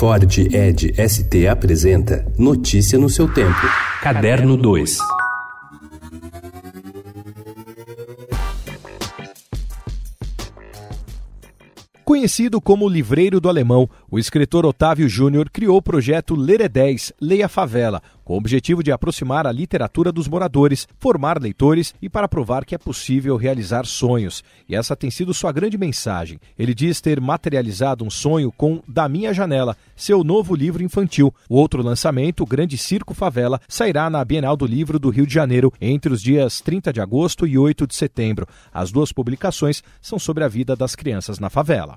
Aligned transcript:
Ford 0.00 0.38
Ed 0.50 0.94
ST 0.96 1.46
apresenta 1.46 2.24
Notícia 2.38 2.98
no 2.98 3.10
seu 3.10 3.30
tempo. 3.30 3.60
Caderno 4.00 4.56
2. 4.56 4.96
Conhecido 12.02 12.62
como 12.62 12.88
livreiro 12.88 13.42
do 13.42 13.48
alemão, 13.50 13.86
o 14.10 14.18
escritor 14.18 14.64
Otávio 14.64 15.06
Júnior 15.06 15.50
criou 15.50 15.76
o 15.76 15.82
projeto 15.82 16.34
Ler 16.34 16.62
é 16.62 16.68
10, 16.68 17.12
Leia 17.20 17.46
Favela, 17.46 18.02
com 18.30 18.34
o 18.34 18.38
objetivo 18.38 18.80
de 18.80 18.92
aproximar 18.92 19.44
a 19.44 19.50
literatura 19.50 20.12
dos 20.12 20.28
moradores, 20.28 20.86
formar 21.00 21.42
leitores 21.42 21.92
e 22.00 22.08
para 22.08 22.28
provar 22.28 22.64
que 22.64 22.76
é 22.76 22.78
possível 22.78 23.36
realizar 23.36 23.84
sonhos. 23.84 24.44
E 24.68 24.76
essa 24.76 24.94
tem 24.94 25.10
sido 25.10 25.34
sua 25.34 25.50
grande 25.50 25.76
mensagem. 25.76 26.38
Ele 26.56 26.72
diz 26.72 27.00
ter 27.00 27.20
materializado 27.20 28.04
um 28.04 28.10
sonho 28.10 28.52
com 28.52 28.80
Da 28.86 29.08
Minha 29.08 29.34
Janela, 29.34 29.76
seu 29.96 30.22
novo 30.22 30.54
livro 30.54 30.80
infantil. 30.80 31.34
O 31.48 31.56
outro 31.56 31.82
lançamento, 31.82 32.44
o 32.44 32.46
Grande 32.46 32.78
Circo 32.78 33.14
Favela, 33.14 33.60
sairá 33.66 34.08
na 34.08 34.24
Bienal 34.24 34.56
do 34.56 34.64
Livro 34.64 34.96
do 35.00 35.10
Rio 35.10 35.26
de 35.26 35.34
Janeiro 35.34 35.72
entre 35.80 36.12
os 36.12 36.22
dias 36.22 36.60
30 36.60 36.92
de 36.92 37.00
agosto 37.00 37.48
e 37.48 37.58
8 37.58 37.84
de 37.84 37.96
setembro. 37.96 38.46
As 38.72 38.92
duas 38.92 39.12
publicações 39.12 39.82
são 40.00 40.20
sobre 40.20 40.44
a 40.44 40.48
vida 40.48 40.76
das 40.76 40.94
crianças 40.94 41.40
na 41.40 41.50
favela. 41.50 41.96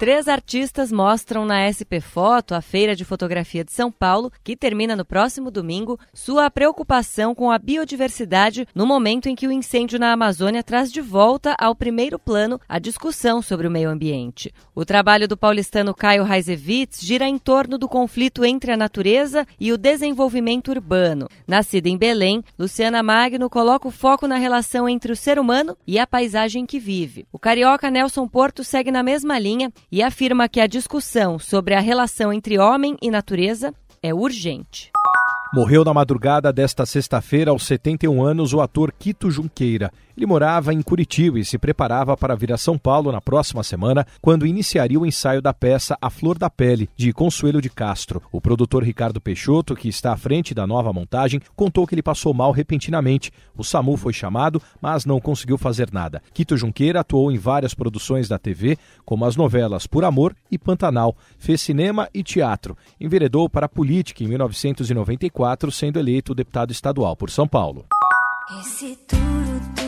Três 0.00 0.28
artistas 0.28 0.90
mostram 0.90 1.44
na 1.44 1.68
SP 1.68 2.00
Foto, 2.00 2.54
a 2.54 2.62
Feira 2.62 2.96
de 2.96 3.04
Fotografia 3.04 3.62
de 3.62 3.70
São 3.70 3.92
Paulo, 3.92 4.32
que 4.42 4.56
termina 4.56 4.96
no 4.96 5.04
próximo 5.04 5.50
domingo, 5.50 6.00
sua 6.14 6.50
preocupação 6.50 7.34
com 7.34 7.50
a 7.50 7.58
biodiversidade 7.58 8.66
no 8.74 8.86
momento 8.86 9.28
em 9.28 9.34
que 9.34 9.46
o 9.46 9.52
incêndio 9.52 9.98
na 9.98 10.10
Amazônia 10.10 10.62
traz 10.62 10.90
de 10.90 11.02
volta 11.02 11.54
ao 11.60 11.74
primeiro 11.74 12.18
plano 12.18 12.58
a 12.66 12.78
discussão 12.78 13.42
sobre 13.42 13.66
o 13.66 13.70
meio 13.70 13.90
ambiente. 13.90 14.50
O 14.74 14.86
trabalho 14.86 15.28
do 15.28 15.36
paulistano 15.36 15.92
Caio 15.92 16.24
Reisevitz 16.24 17.02
gira 17.02 17.28
em 17.28 17.36
torno 17.36 17.76
do 17.76 17.86
conflito 17.86 18.42
entre 18.42 18.72
a 18.72 18.78
natureza 18.78 19.46
e 19.60 19.70
o 19.70 19.76
desenvolvimento 19.76 20.68
urbano. 20.70 21.28
Nascida 21.46 21.90
em 21.90 21.98
Belém, 21.98 22.42
Luciana 22.58 23.02
Magno 23.02 23.50
coloca 23.50 23.86
o 23.86 23.90
foco 23.90 24.26
na 24.26 24.38
relação 24.38 24.88
entre 24.88 25.12
o 25.12 25.16
ser 25.16 25.38
humano 25.38 25.76
e 25.86 25.98
a 25.98 26.06
paisagem 26.06 26.64
que 26.64 26.78
vive. 26.78 27.26
O 27.30 27.38
carioca 27.38 27.90
Nelson 27.90 28.26
Porto 28.26 28.64
segue 28.64 28.90
na 28.90 29.02
mesma 29.02 29.38
linha 29.38 29.70
e 29.90 30.02
afirma 30.02 30.48
que 30.48 30.60
a 30.60 30.66
discussão 30.66 31.38
sobre 31.38 31.74
a 31.74 31.80
relação 31.80 32.32
entre 32.32 32.58
homem 32.58 32.96
e 33.02 33.10
natureza 33.10 33.74
é 34.02 34.14
urgente. 34.14 34.90
Morreu 35.52 35.84
na 35.84 35.92
madrugada 35.92 36.52
desta 36.52 36.86
sexta-feira, 36.86 37.50
aos 37.50 37.66
71 37.66 38.22
anos, 38.22 38.52
o 38.52 38.60
ator 38.60 38.92
Quito 38.96 39.30
Junqueira. 39.32 39.92
Ele 40.20 40.26
morava 40.26 40.74
em 40.74 40.82
Curitiba 40.82 41.38
e 41.38 41.44
se 41.46 41.56
preparava 41.56 42.14
para 42.14 42.36
vir 42.36 42.52
a 42.52 42.58
São 42.58 42.76
Paulo 42.76 43.10
na 43.10 43.22
próxima 43.22 43.62
semana, 43.62 44.06
quando 44.20 44.46
iniciaria 44.46 45.00
o 45.00 45.06
ensaio 45.06 45.40
da 45.40 45.54
peça 45.54 45.96
A 45.98 46.10
Flor 46.10 46.36
da 46.36 46.50
Pele, 46.50 46.90
de 46.94 47.10
Consuelo 47.10 47.58
de 47.58 47.70
Castro. 47.70 48.22
O 48.30 48.38
produtor 48.38 48.84
Ricardo 48.84 49.18
Peixoto, 49.18 49.74
que 49.74 49.88
está 49.88 50.12
à 50.12 50.18
frente 50.18 50.52
da 50.52 50.66
nova 50.66 50.92
montagem, 50.92 51.40
contou 51.56 51.86
que 51.86 51.94
ele 51.94 52.02
passou 52.02 52.34
mal 52.34 52.52
repentinamente. 52.52 53.32
O 53.56 53.64
SAMU 53.64 53.96
foi 53.96 54.12
chamado, 54.12 54.60
mas 54.78 55.06
não 55.06 55.18
conseguiu 55.22 55.56
fazer 55.56 55.90
nada. 55.90 56.22
Quito 56.34 56.54
Junqueira 56.54 57.00
atuou 57.00 57.32
em 57.32 57.38
várias 57.38 57.72
produções 57.72 58.28
da 58.28 58.38
TV, 58.38 58.76
como 59.06 59.24
as 59.24 59.36
novelas 59.36 59.86
Por 59.86 60.04
Amor 60.04 60.36
e 60.50 60.58
Pantanal. 60.58 61.16
Fez 61.38 61.62
cinema 61.62 62.10
e 62.12 62.22
teatro. 62.22 62.76
Enveredou 63.00 63.48
para 63.48 63.64
a 63.64 63.70
política 63.70 64.22
em 64.22 64.28
1994, 64.28 65.72
sendo 65.72 65.98
eleito 65.98 66.34
deputado 66.34 66.72
estadual 66.72 67.16
por 67.16 67.30
São 67.30 67.48
Paulo. 67.48 67.86
Esse 68.60 68.98
tudo, 69.06 69.79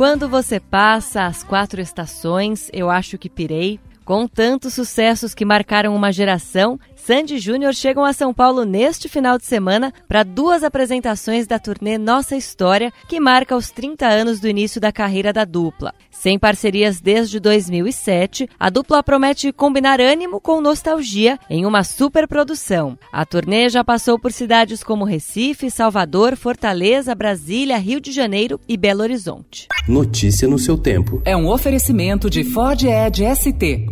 Quando 0.00 0.30
você 0.30 0.58
passa 0.58 1.26
as 1.26 1.42
quatro 1.42 1.78
estações, 1.78 2.70
eu 2.72 2.88
acho 2.88 3.18
que 3.18 3.28
pirei. 3.28 3.78
Com 4.10 4.26
tantos 4.26 4.74
sucessos 4.74 5.34
que 5.36 5.44
marcaram 5.44 5.94
uma 5.94 6.10
geração, 6.10 6.80
Sandy 6.96 7.38
Júnior 7.38 7.72
chegam 7.72 8.04
a 8.04 8.12
São 8.12 8.34
Paulo 8.34 8.64
neste 8.64 9.08
final 9.08 9.38
de 9.38 9.44
semana 9.44 9.94
para 10.08 10.24
duas 10.24 10.64
apresentações 10.64 11.46
da 11.46 11.60
turnê 11.60 11.96
Nossa 11.96 12.36
História, 12.36 12.92
que 13.08 13.20
marca 13.20 13.56
os 13.56 13.70
30 13.70 14.08
anos 14.08 14.40
do 14.40 14.48
início 14.48 14.80
da 14.80 14.90
carreira 14.90 15.32
da 15.32 15.44
dupla. 15.44 15.94
Sem 16.10 16.38
parcerias 16.38 17.00
desde 17.00 17.40
2007, 17.40 18.48
a 18.58 18.68
dupla 18.68 19.02
promete 19.02 19.52
combinar 19.52 20.00
ânimo 20.00 20.40
com 20.40 20.60
nostalgia 20.60 21.38
em 21.48 21.64
uma 21.64 21.82
superprodução. 21.82 22.98
A 23.12 23.24
turnê 23.24 23.68
já 23.68 23.82
passou 23.82 24.18
por 24.18 24.30
cidades 24.30 24.82
como 24.82 25.04
Recife, 25.04 25.70
Salvador, 25.70 26.36
Fortaleza, 26.36 27.14
Brasília, 27.14 27.78
Rio 27.78 28.00
de 28.00 28.12
Janeiro 28.12 28.60
e 28.68 28.76
Belo 28.76 29.02
Horizonte. 29.02 29.68
Notícia 29.88 30.46
no 30.46 30.58
seu 30.58 30.76
tempo. 30.76 31.22
É 31.24 31.36
um 31.36 31.48
oferecimento 31.48 32.28
de 32.28 32.44
Ford 32.44 32.82
Edge 32.82 33.24
ST, 33.34 33.86